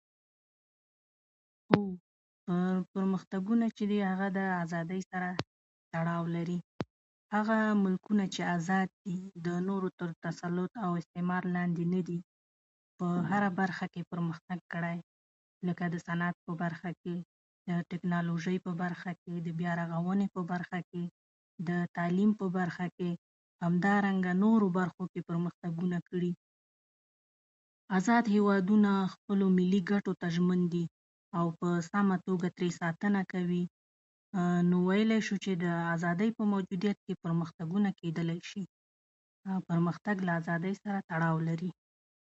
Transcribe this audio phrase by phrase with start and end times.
[2.49, 2.55] په
[2.93, 5.29] پرمختګونو کې چې دي، هغه د ازادۍ سره
[5.93, 6.59] تړاو لري.
[7.35, 12.19] هغه ملتونه چې ازاد دي، د نورو د تسلط او استعمار لاندې نه دي،
[12.97, 14.97] په هره برخه کې پرمختګ کړی،
[15.67, 17.15] لکه د صنعت په برخه کې،
[17.69, 21.03] د ټکنالوژۍ په برخه کې، د بیارغونې په برخه کې،
[21.67, 23.09] د تعلیم په برخه کې،
[23.63, 26.31] همدارنګه نورو برخو کې پرمختګونه کړي.
[27.97, 30.85] ازاد هېوادونه خپلو ملي ګټو ته ژمن دي
[31.37, 33.63] او په سمه توګه ترې ساتنه کوي.
[34.69, 35.65] نو ویلی شو چې د
[35.95, 38.63] ازادۍ په موجودیت کې پرمختګونه کېدلای شي،
[39.51, 41.71] او پرمختګ له ازادۍ سره تړاو لري.